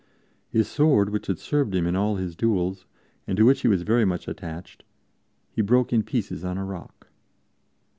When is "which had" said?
1.11-1.37